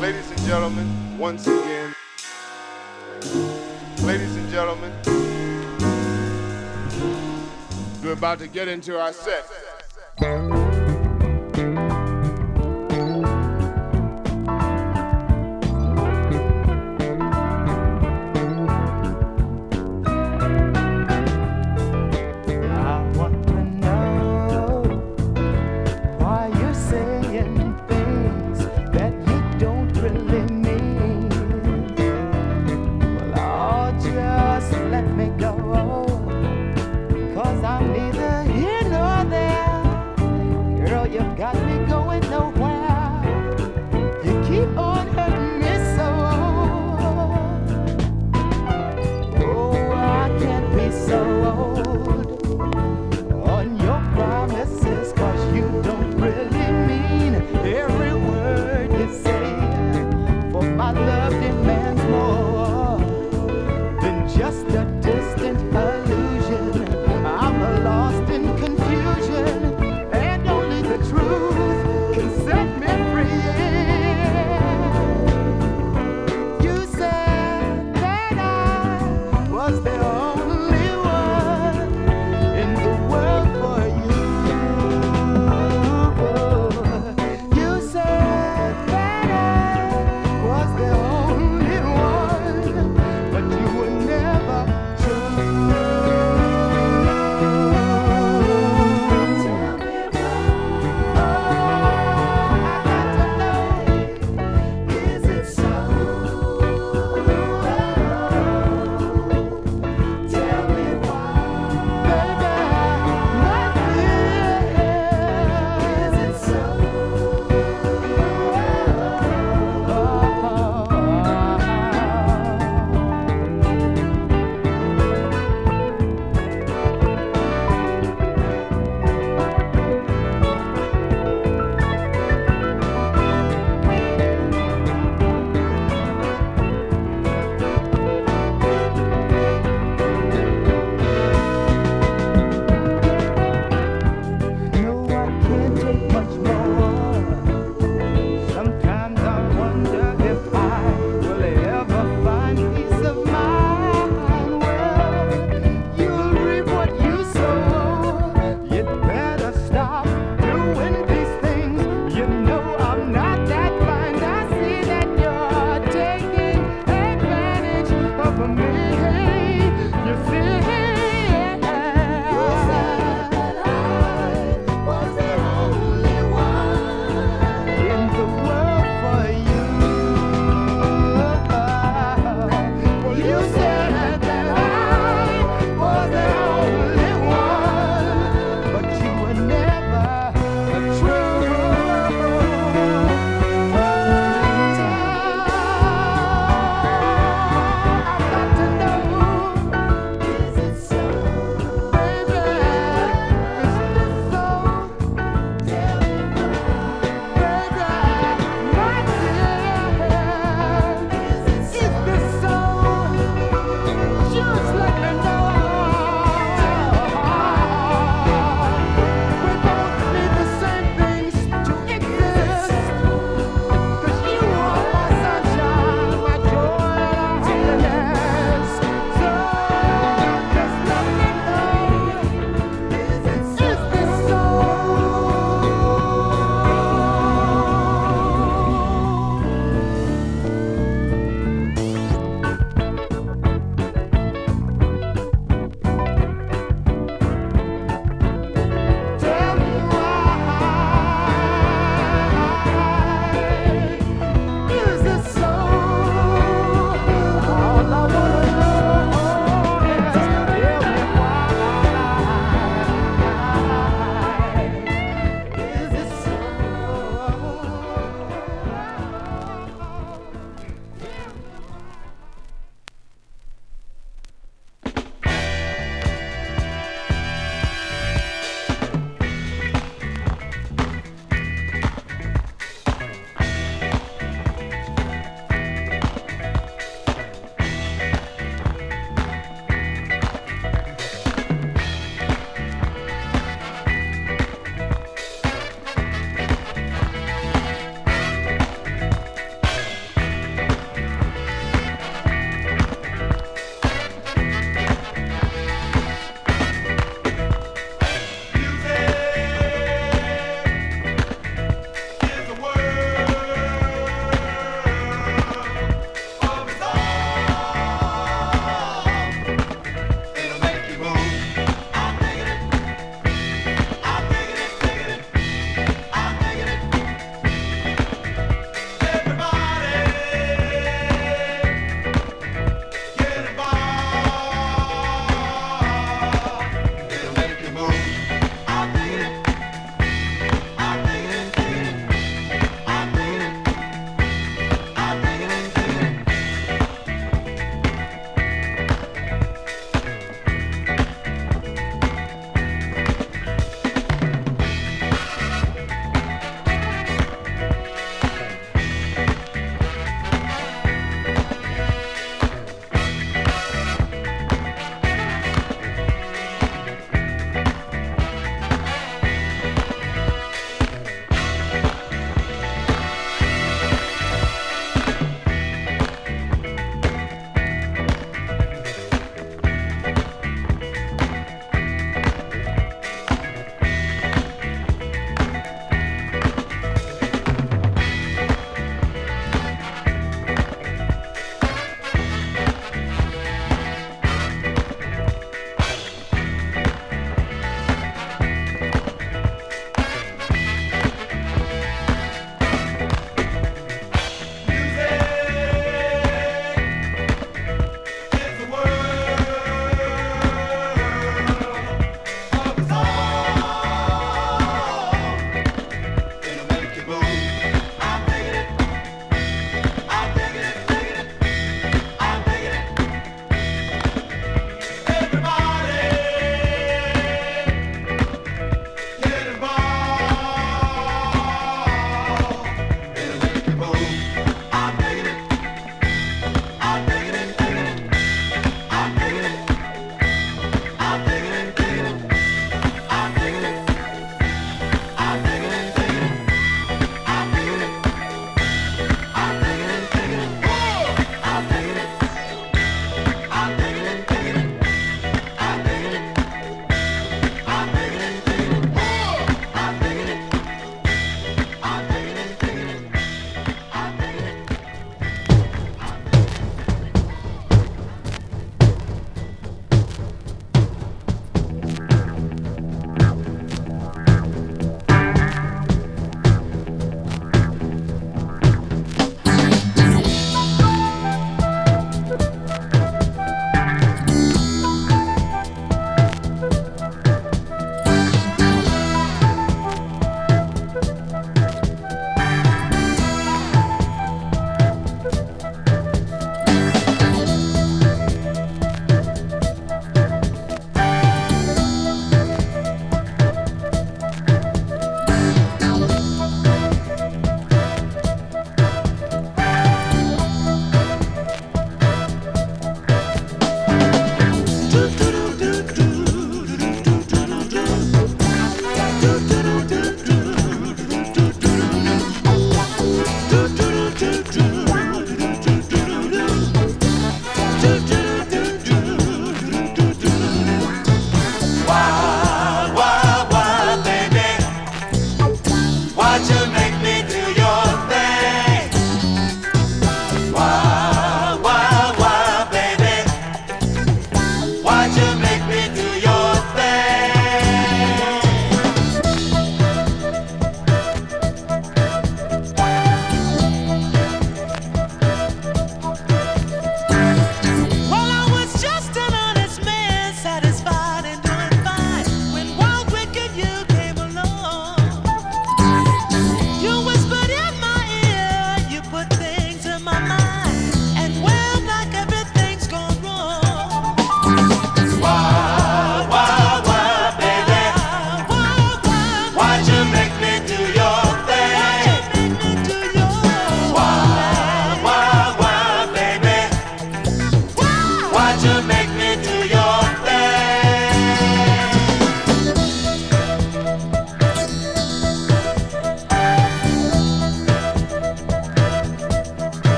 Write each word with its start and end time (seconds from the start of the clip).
Ladies 0.00 0.30
and 0.30 0.40
gentlemen, 0.46 1.18
once 1.18 1.46
again, 1.46 1.94
ladies 4.02 4.36
and 4.36 4.48
gentlemen, 4.48 4.90
we're 8.02 8.12
about 8.12 8.38
to 8.38 8.48
get 8.48 8.68
into 8.68 8.98
our 8.98 9.12
set. 9.12 9.44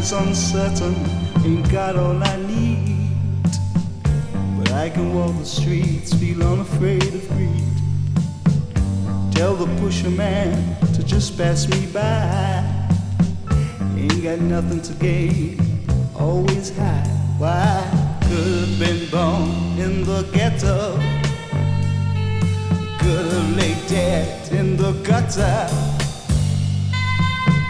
Is 0.00 0.12
uncertain, 0.12 0.94
ain't 1.44 1.70
got 1.70 1.94
all 1.94 2.22
I 2.22 2.36
need. 2.36 3.50
But 4.56 4.72
I 4.72 4.88
can 4.88 5.14
walk 5.14 5.36
the 5.36 5.44
streets, 5.44 6.14
feel 6.14 6.42
unafraid 6.42 7.14
of 7.14 7.28
greed. 7.28 7.64
Tell 9.34 9.54
the 9.54 9.66
pusher 9.78 10.08
man 10.08 10.54
to 10.94 11.02
just 11.02 11.36
pass 11.36 11.68
me 11.68 11.86
by. 11.92 12.64
Ain't 13.98 14.22
got 14.22 14.40
nothing 14.40 14.80
to 14.80 14.94
gain, 14.94 15.86
always 16.18 16.74
high. 16.74 17.06
Why? 17.36 18.18
Could 18.22 18.68
have 18.68 18.78
been 18.78 19.02
born 19.10 19.50
in 19.86 20.04
the 20.04 20.22
ghetto. 20.32 20.96
Could 23.00 23.32
have 23.32 23.56
laid 23.56 23.80
dead 23.86 24.50
in 24.50 24.78
the 24.78 24.92
gutter. 25.02 25.68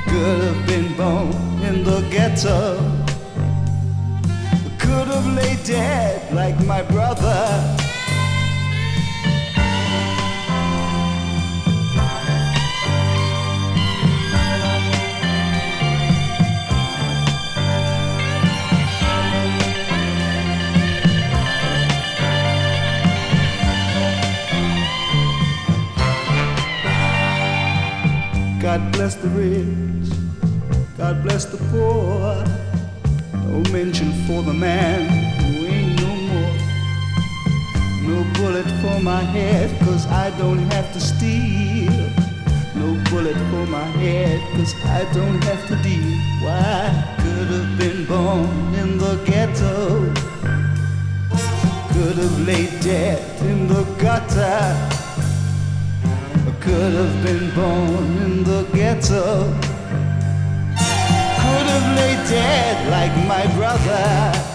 Could 0.06 0.44
have 0.44 0.66
been 0.68 0.96
born 0.96 1.39
in 1.70 1.84
the 1.84 2.00
ghetto. 2.10 2.76
Could 4.78 5.06
have 5.14 5.26
laid 5.38 5.62
dead 5.64 6.32
like 6.34 6.58
my 6.66 6.82
brother. 6.82 7.42
God 28.60 28.92
bless 28.92 29.14
the 29.14 29.28
rich, 29.28 30.19
God 31.10 31.24
bless 31.24 31.44
the 31.44 31.56
poor. 31.72 32.44
No 33.34 33.58
mention 33.72 34.12
for 34.28 34.44
the 34.44 34.54
man 34.54 35.10
who 35.40 35.66
ain't 35.66 36.00
no 36.00 36.14
more. 36.30 36.54
No 38.06 38.32
bullet 38.34 38.68
for 38.80 39.02
my 39.02 39.20
head, 39.20 39.76
cause 39.80 40.06
I 40.06 40.30
don't 40.38 40.60
have 40.70 40.92
to 40.92 41.00
steal. 41.00 41.90
No 42.76 43.02
bullet 43.10 43.34
for 43.50 43.66
my 43.66 43.88
head, 43.98 44.38
cause 44.54 44.72
I 44.84 45.02
don't 45.12 45.42
have 45.42 45.66
to 45.66 45.74
deal. 45.82 46.16
Why? 46.44 47.16
Could 47.18 47.48
have 47.58 47.76
been 47.76 48.06
born 48.06 48.74
in 48.74 48.96
the 48.96 49.16
ghetto. 49.26 50.14
Could 51.92 52.18
have 52.22 52.46
laid 52.46 52.70
dead 52.82 53.20
in 53.42 53.66
the 53.66 53.82
gutter 53.98 54.86
could 56.60 56.92
have 56.92 57.24
been 57.24 57.54
born 57.54 58.04
in 58.18 58.44
the 58.44 58.62
ghetto 58.74 59.69
dead 62.30 62.88
like 62.90 63.14
my 63.26 63.46
brother. 63.56 64.49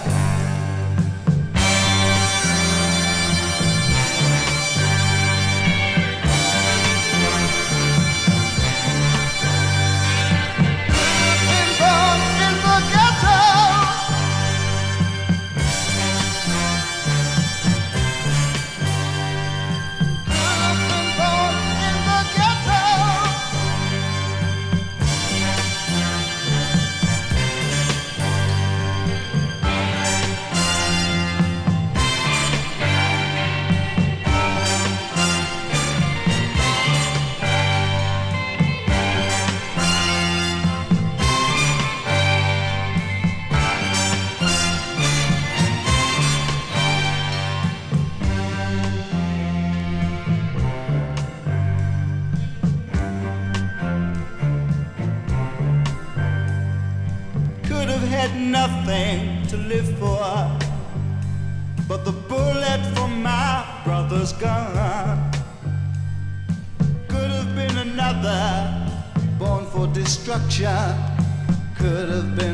Could 70.58 72.08
have 72.08 72.45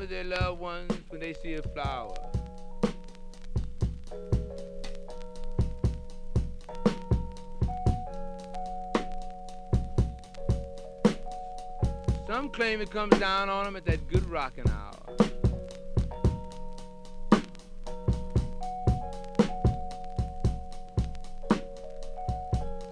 laid 0.00 0.08
dead 0.08 0.26
like 0.26 0.40
my 0.40 1.60
brother. 1.74 2.30
claim 12.52 12.80
it 12.80 12.90
comes 12.90 13.18
down 13.18 13.48
on 13.48 13.64
them 13.64 13.76
at 13.76 13.84
that 13.84 14.06
good 14.08 14.24
rocking 14.28 14.64
hour. 14.68 15.16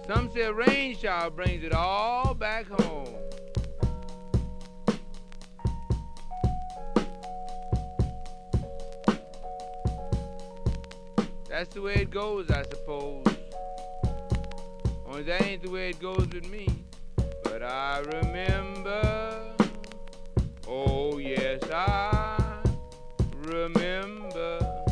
Some 0.07 0.31
say 0.33 0.41
a 0.41 0.53
rain 0.53 0.95
shower 0.95 1.29
brings 1.29 1.63
it 1.63 1.71
all 1.71 2.33
back 2.33 2.67
home. 2.67 3.28
That's 11.59 11.73
the 11.73 11.81
way 11.81 11.95
it 11.95 12.09
goes, 12.09 12.49
I 12.49 12.63
suppose. 12.63 13.25
Only 15.05 15.23
that 15.23 15.43
ain't 15.43 15.61
the 15.61 15.69
way 15.69 15.89
it 15.89 15.99
goes 15.99 16.25
with 16.33 16.49
me. 16.49 16.69
But 17.43 17.63
I 17.63 17.99
remember, 17.99 19.55
oh 20.65 21.17
yes, 21.17 21.61
I 21.69 22.61
remember. 23.41 24.85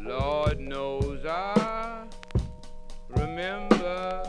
Lord 0.00 0.58
knows 0.58 1.24
I 1.24 2.04
remember. 3.10 4.24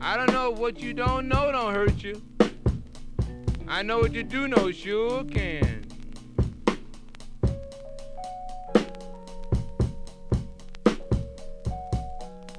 I 0.00 0.16
don't 0.16 0.32
know 0.32 0.50
what 0.50 0.80
you 0.80 0.92
don't 0.92 1.28
know 1.28 1.52
don't 1.52 1.72
hurt 1.72 2.02
you. 2.02 2.20
I 3.68 3.82
know 3.82 4.00
what 4.00 4.12
you 4.12 4.24
do 4.24 4.48
know 4.48 4.72
sure 4.72 5.22
can. 5.22 5.81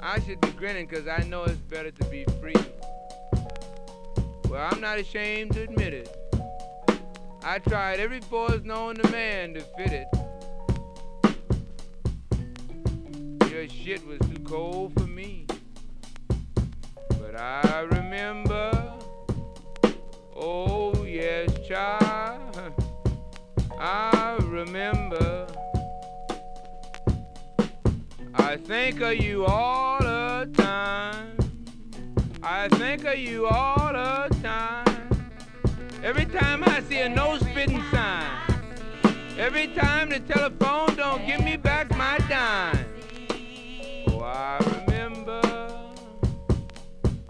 I 0.05 0.19
should 0.19 0.41
be 0.41 0.51
grinning 0.51 0.85
because 0.85 1.07
I 1.07 1.23
know 1.23 1.45
it's 1.45 1.55
better 1.55 1.89
to 1.89 2.05
be 2.05 2.25
free. 2.41 2.53
Well, 4.49 4.69
I'm 4.69 4.81
not 4.81 4.99
ashamed 4.99 5.53
to 5.53 5.61
admit 5.61 5.93
it. 5.93 6.13
I 7.41 7.59
tried 7.59 8.01
every 8.01 8.19
force 8.19 8.61
known 8.63 8.95
to 8.95 9.09
man 9.11 9.53
to 9.53 9.61
fit 9.61 9.93
it. 9.93 10.07
Your 13.49 13.69
shit 13.69 14.05
was 14.05 14.19
too 14.19 14.43
cold 14.43 14.93
for 14.99 15.07
me. 15.07 15.47
But 17.07 17.39
I 17.39 17.87
remember, 17.89 18.93
oh 20.35 21.05
yes, 21.05 21.49
child, 21.65 22.02
I 28.43 28.57
think 28.57 28.99
of 28.99 29.15
you 29.15 29.45
all 29.45 29.99
the 29.99 30.49
time. 30.57 31.37
I 32.43 32.67
think 32.67 33.05
of 33.05 33.17
you 33.17 33.47
all 33.47 33.93
the 33.93 34.35
time. 34.43 35.31
Every 36.03 36.25
time 36.25 36.61
I 36.65 36.81
see 36.81 36.99
a 36.99 37.07
no 37.07 37.37
spitting 37.37 37.81
sign. 37.89 38.29
Every 39.39 39.67
time 39.67 40.09
the 40.09 40.19
telephone 40.19 40.93
don't 40.97 41.25
give 41.25 41.41
me 41.41 41.55
back 41.55 41.89
my 41.95 42.17
dime. 42.27 42.85
Oh, 44.09 44.19
I 44.19 44.59
remember. 44.75 45.41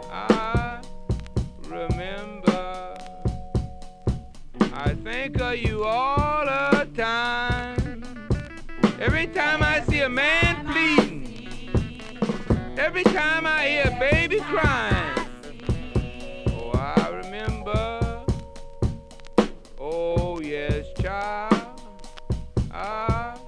I 0.09 0.81
remember. 1.67 2.97
I 4.73 4.95
think 5.03 5.39
of 5.39 5.57
you 5.57 5.83
all 5.85 6.43
the 6.43 6.89
time. 6.97 8.03
Every 8.99 9.27
time 9.27 9.61
I 9.61 9.81
see 9.87 9.99
a 9.99 10.09
man 10.09 10.65
pleading. 10.65 11.02
Every 12.85 13.05
time 13.05 13.45
I 13.45 13.65
hear 13.65 13.83
a 13.85 13.97
baby 13.97 14.39
crying. 14.41 15.27
Oh, 16.49 16.71
I 16.73 17.07
remember. 17.23 18.25
Oh, 19.79 20.41
yes, 20.41 20.87
child. 21.01 21.81
I 22.73 23.39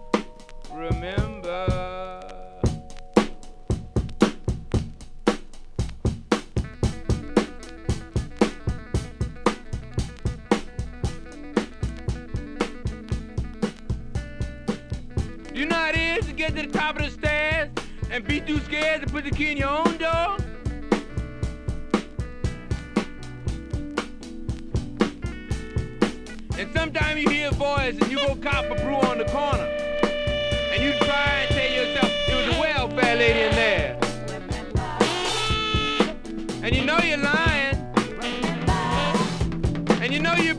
remember. 0.74 1.68
You 15.54 15.66
know 15.66 15.76
how 15.76 15.90
it 15.90 15.98
is 15.98 16.26
to 16.28 16.32
get 16.32 16.56
to 16.56 16.62
the 16.62 16.68
top 16.68 16.96
of 16.96 17.04
the 17.04 17.12
stairs 17.12 17.55
and 18.16 18.26
be 18.26 18.40
too 18.40 18.58
scared 18.60 19.02
to 19.02 19.08
put 19.08 19.26
the 19.26 19.30
key 19.30 19.52
in 19.52 19.58
your 19.58 19.68
own 19.68 19.98
door? 19.98 20.38
And 26.58 26.74
sometimes 26.74 27.22
you 27.22 27.30
hear 27.30 27.50
a 27.50 27.52
voice 27.52 27.98
and 28.00 28.10
you 28.10 28.16
go 28.16 28.36
cop 28.36 28.72
a 28.72 28.76
brew 28.76 28.96
on 28.96 29.18
the 29.18 29.26
corner. 29.26 29.68
And 30.72 30.82
you 30.82 30.94
try 31.00 31.42
and 31.42 31.56
tell 31.56 31.70
yourself 31.70 32.10
it 32.30 32.36
was 32.36 32.56
a 32.56 32.60
welfare 32.62 33.16
lady 33.18 33.40
in 33.42 33.52
there. 33.52 34.00
And 36.64 36.74
you 36.74 36.86
know 36.86 36.98
you're 37.00 37.18
lying. 37.18 37.76
And 40.02 40.14
you 40.14 40.22
know 40.22 40.36
you're 40.36 40.56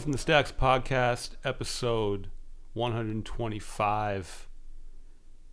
From 0.00 0.12
the 0.12 0.18
Stacks 0.18 0.50
podcast, 0.50 1.32
episode 1.44 2.28
125. 2.72 4.48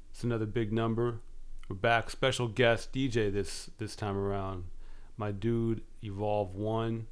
It's 0.10 0.24
another 0.24 0.46
big 0.46 0.72
number. 0.72 1.20
We're 1.68 1.76
back. 1.76 2.10
Special 2.10 2.48
guest 2.48 2.94
DJ 2.94 3.30
this 3.32 3.70
this 3.78 3.94
time 3.94 4.16
around. 4.16 4.64
My 5.18 5.32
dude, 5.34 5.82
Evolve 6.02 6.56
One. 6.56 7.08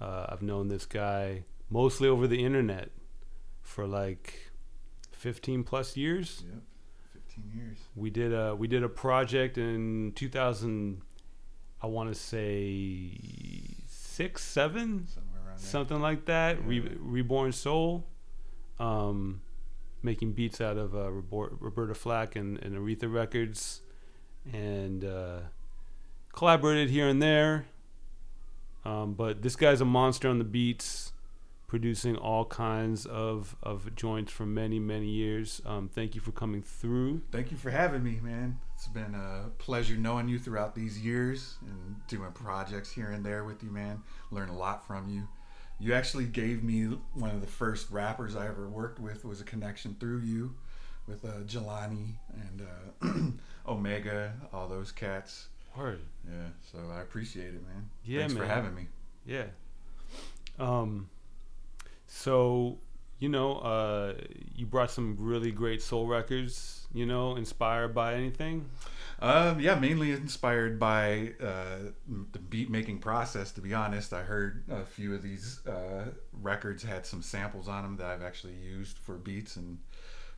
Uh, 0.00 0.24
I've 0.30 0.40
known 0.40 0.68
this 0.68 0.86
guy 0.86 1.44
mostly 1.68 2.08
over 2.08 2.26
the 2.26 2.42
internet 2.42 2.88
for 3.60 3.86
like 3.86 4.50
15 5.10 5.64
plus 5.64 5.94
years. 5.94 6.42
Yep, 6.46 6.62
15 7.12 7.52
years. 7.54 7.78
We 7.94 8.08
did 8.08 8.32
a 8.32 8.56
we 8.56 8.66
did 8.66 8.82
a 8.82 8.88
project 8.88 9.58
in 9.58 10.12
2000. 10.16 11.02
I 11.82 11.86
want 11.86 12.08
to 12.08 12.18
say 12.18 13.10
six, 13.88 14.42
seven, 14.42 15.06
there. 15.14 15.21
Something 15.62 16.00
like 16.00 16.26
that. 16.26 16.58
Yeah. 16.58 16.64
Re- 16.66 16.96
Reborn 16.98 17.52
Soul, 17.52 18.06
um, 18.78 19.40
making 20.02 20.32
beats 20.32 20.60
out 20.60 20.76
of 20.76 20.94
uh, 20.94 21.10
Roberta 21.10 21.94
Flack 21.94 22.36
and, 22.36 22.58
and 22.58 22.76
Aretha 22.76 23.12
Records, 23.12 23.80
and 24.52 25.04
uh, 25.04 25.38
collaborated 26.32 26.90
here 26.90 27.08
and 27.08 27.22
there. 27.22 27.66
Um, 28.84 29.14
but 29.14 29.42
this 29.42 29.54
guy's 29.56 29.80
a 29.80 29.84
monster 29.84 30.28
on 30.28 30.38
the 30.38 30.44
beats, 30.44 31.12
producing 31.68 32.16
all 32.16 32.44
kinds 32.44 33.06
of, 33.06 33.56
of 33.62 33.94
joints 33.94 34.32
for 34.32 34.44
many 34.44 34.80
many 34.80 35.06
years. 35.08 35.62
Um, 35.64 35.88
thank 35.88 36.14
you 36.14 36.20
for 36.20 36.32
coming 36.32 36.62
through. 36.62 37.22
Thank 37.30 37.50
you 37.52 37.56
for 37.56 37.70
having 37.70 38.02
me, 38.02 38.18
man. 38.20 38.58
It's 38.74 38.88
been 38.88 39.14
a 39.14 39.50
pleasure 39.58 39.94
knowing 39.94 40.28
you 40.28 40.40
throughout 40.40 40.74
these 40.74 40.98
years 40.98 41.58
and 41.64 41.96
doing 42.08 42.32
projects 42.32 42.90
here 42.90 43.10
and 43.12 43.24
there 43.24 43.44
with 43.44 43.62
you, 43.62 43.70
man. 43.70 44.02
Learn 44.32 44.48
a 44.48 44.56
lot 44.56 44.84
from 44.84 45.08
you. 45.08 45.28
You 45.82 45.94
actually 45.94 46.26
gave 46.26 46.62
me 46.62 46.84
one 47.12 47.30
of 47.30 47.40
the 47.40 47.48
first 47.48 47.90
rappers 47.90 48.36
I 48.36 48.46
ever 48.46 48.68
worked 48.68 49.00
with 49.00 49.24
was 49.24 49.40
a 49.40 49.44
connection 49.44 49.96
through 49.98 50.20
you 50.20 50.54
with 51.08 51.24
uh, 51.24 51.38
Jelani 51.44 52.14
and 52.30 52.62
uh, 53.02 53.32
Omega, 53.68 54.32
all 54.52 54.68
those 54.68 54.92
cats. 54.92 55.48
Word. 55.76 55.98
Yeah, 56.24 56.50
so 56.70 56.78
I 56.88 57.00
appreciate 57.00 57.48
it, 57.48 57.66
man. 57.66 57.90
Yeah, 58.04 58.20
Thanks 58.20 58.34
for 58.34 58.44
having 58.44 58.76
me. 58.76 58.86
Yeah. 59.26 59.46
Um 60.60 61.08
so 62.06 62.78
you 63.22 63.28
know, 63.28 63.58
uh 63.58 64.14
you 64.54 64.66
brought 64.66 64.90
some 64.90 65.16
really 65.18 65.52
great 65.52 65.80
soul 65.80 66.06
records, 66.06 66.86
you 66.92 67.06
know, 67.06 67.36
inspired 67.36 67.94
by 67.94 68.14
anything? 68.14 68.68
Um, 69.22 69.60
yeah, 69.60 69.76
mainly 69.76 70.10
inspired 70.10 70.80
by 70.80 71.34
uh, 71.40 71.92
the 72.32 72.40
beat 72.40 72.68
making 72.68 72.98
process. 72.98 73.52
To 73.52 73.60
be 73.60 73.72
honest, 73.72 74.12
I 74.12 74.22
heard 74.22 74.64
a 74.68 74.84
few 74.84 75.14
of 75.14 75.22
these 75.22 75.64
uh, 75.64 76.06
records 76.42 76.82
had 76.82 77.06
some 77.06 77.22
samples 77.22 77.68
on 77.68 77.84
them 77.84 77.96
that 77.98 78.06
I've 78.06 78.22
actually 78.22 78.54
used 78.54 78.98
for 78.98 79.14
beats, 79.14 79.54
and 79.54 79.78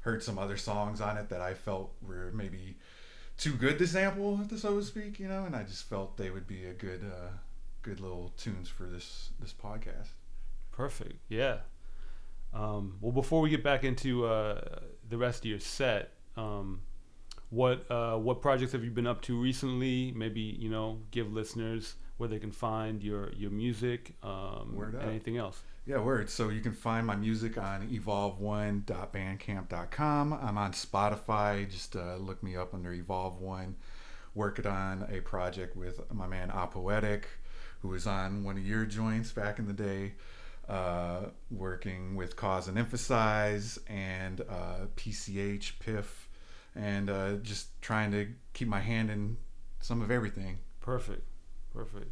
heard 0.00 0.22
some 0.22 0.38
other 0.38 0.58
songs 0.58 1.00
on 1.00 1.16
it 1.16 1.30
that 1.30 1.40
I 1.40 1.54
felt 1.54 1.94
were 2.06 2.30
maybe 2.34 2.76
too 3.38 3.54
good 3.54 3.78
to 3.78 3.86
sample, 3.86 4.38
so 4.54 4.78
to 4.78 4.84
speak. 4.84 5.18
You 5.18 5.28
know, 5.28 5.46
and 5.46 5.56
I 5.56 5.62
just 5.62 5.88
felt 5.88 6.18
they 6.18 6.28
would 6.28 6.46
be 6.46 6.66
a 6.66 6.74
good, 6.74 7.00
uh, 7.10 7.30
good 7.80 8.00
little 8.00 8.34
tunes 8.36 8.68
for 8.68 8.84
this 8.84 9.30
this 9.40 9.54
podcast. 9.54 10.10
Perfect. 10.72 11.14
Yeah. 11.30 11.60
Um 12.54 12.96
well 13.00 13.12
before 13.12 13.40
we 13.40 13.50
get 13.50 13.62
back 13.64 13.84
into 13.84 14.26
uh 14.26 14.60
the 15.08 15.18
rest 15.18 15.44
of 15.44 15.50
your 15.50 15.60
set, 15.60 16.12
um 16.36 16.80
what 17.50 17.88
uh, 17.90 18.16
what 18.16 18.40
projects 18.42 18.72
have 18.72 18.82
you 18.84 18.90
been 18.90 19.06
up 19.06 19.20
to 19.22 19.40
recently? 19.40 20.12
Maybe 20.16 20.40
you 20.40 20.68
know, 20.70 20.98
give 21.12 21.32
listeners 21.32 21.94
where 22.16 22.28
they 22.28 22.38
can 22.38 22.52
find 22.52 23.02
your 23.02 23.32
your 23.32 23.50
music, 23.50 24.14
um, 24.22 24.74
Word 24.74 24.94
up. 24.96 25.02
anything 25.04 25.36
else. 25.36 25.62
Yeah, 25.86 25.98
word. 25.98 26.30
So 26.30 26.48
you 26.48 26.62
can 26.62 26.72
find 26.72 27.06
my 27.06 27.14
music 27.14 27.58
on 27.58 27.86
evolve1.bandcamp.com. 27.88 30.32
I'm 30.32 30.58
on 30.58 30.72
Spotify. 30.72 31.70
Just 31.70 31.94
uh, 31.96 32.16
look 32.16 32.42
me 32.42 32.56
up 32.56 32.74
under 32.74 32.92
Evolve 32.92 33.40
One. 33.40 33.76
Working 34.34 34.66
on 34.66 35.06
a 35.10 35.20
project 35.20 35.76
with 35.76 36.00
my 36.12 36.26
man 36.26 36.50
Apoetic, 36.50 37.24
who 37.80 37.88
was 37.88 38.06
on 38.06 38.44
one 38.44 38.56
of 38.56 38.66
your 38.66 38.84
joints 38.84 39.30
back 39.30 39.58
in 39.58 39.66
the 39.66 39.72
day. 39.72 40.14
Uh, 40.68 41.26
working 41.50 42.16
with 42.16 42.36
Cause 42.36 42.68
and 42.68 42.78
Emphasize 42.78 43.78
and 43.86 44.40
uh, 44.40 44.86
PCH, 44.96 45.78
Piff, 45.78 46.28
and 46.74 47.10
uh, 47.10 47.34
just 47.42 47.80
trying 47.82 48.10
to 48.12 48.28
keep 48.54 48.66
my 48.68 48.80
hand 48.80 49.10
in 49.10 49.36
some 49.80 50.00
of 50.00 50.10
everything. 50.10 50.58
Perfect, 50.80 51.22
perfect. 51.74 52.10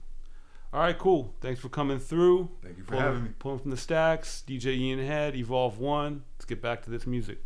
All 0.73 0.81
right, 0.81 0.99
cool. 0.99 1.35
Thanks 1.41 1.61
for 1.61 1.69
coming 1.71 1.99
through. 1.99 2.51
Thank 2.63 2.77
you 2.79 2.85
for 2.85 2.91
Pulling, 2.93 3.05
having 3.05 3.25
me. 3.25 3.31
pulling 3.39 3.59
from 3.59 3.71
the 3.71 3.77
stacks. 3.77 4.43
DJ 4.47 4.77
Ian 4.77 4.99
Head, 5.07 5.35
Evolve 5.35 5.79
One. 5.79 6.23
Let's 6.37 6.45
get 6.45 6.61
back 6.63 6.83
to 6.85 6.91
this 6.91 7.07
music. 7.07 7.39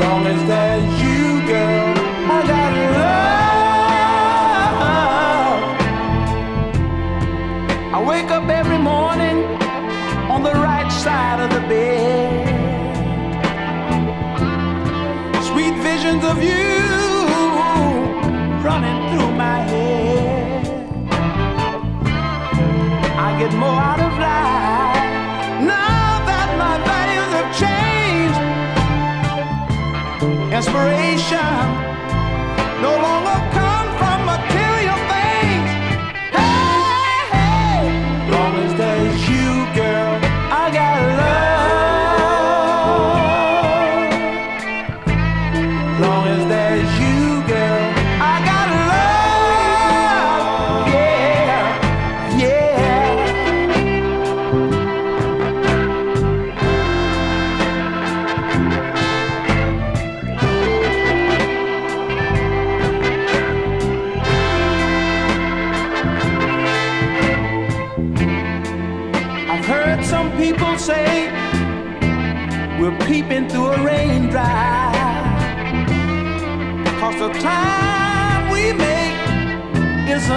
Long 0.00 0.26
as 0.26 0.48
there's 0.48 0.99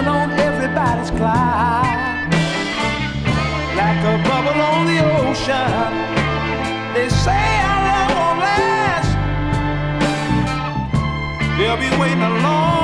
down 0.04 0.32
on 0.32 0.40
everybody's 0.40 1.12
cloud. 1.12 2.30
Like 3.76 4.04
a 4.04 4.18
bubble 4.28 4.62
on 4.62 4.86
the 4.86 5.00
ocean, 5.20 5.92
they 6.94 7.10
say 7.10 7.44
our 7.70 7.80
love 7.88 8.10
won't 8.18 8.40
last. 8.40 9.12
They'll 11.58 11.78
be 11.78 11.90
waiting 12.00 12.22
a 12.22 12.30
long 12.30 12.83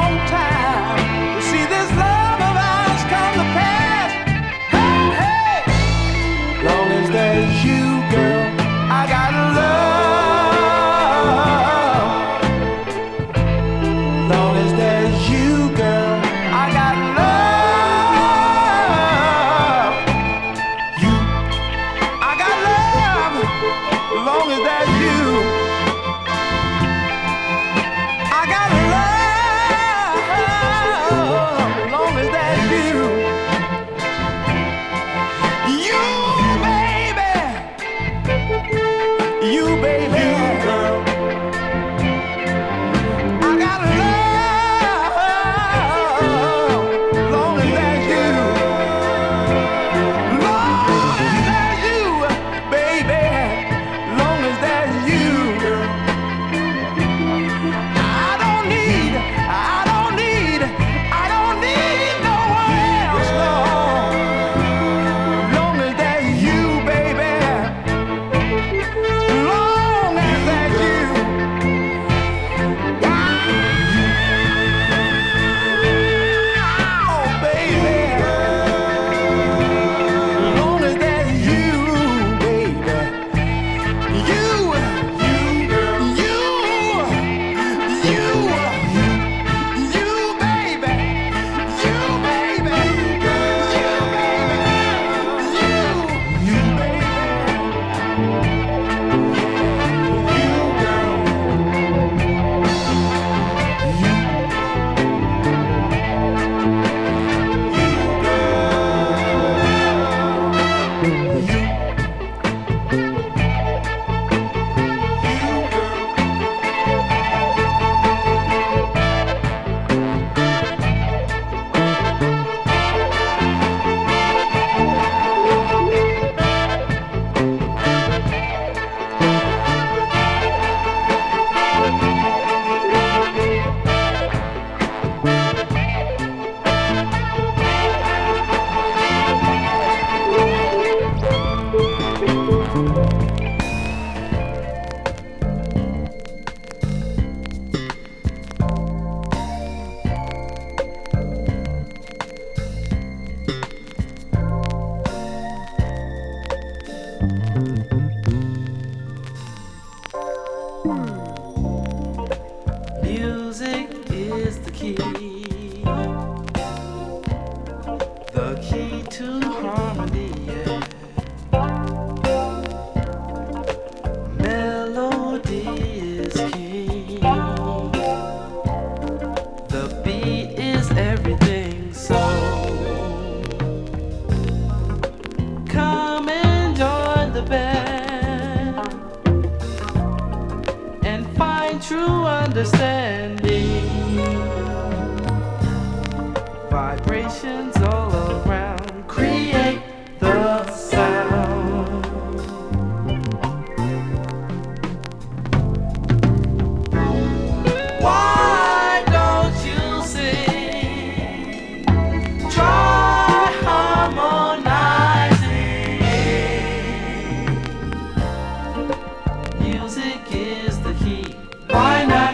music 219.90 220.22
is 220.32 220.80
the 220.82 220.94
key. 221.04 221.36
Why 221.68 222.06
not? 222.06 222.29